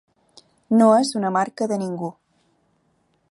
[0.77, 2.13] No és una marca de ningú.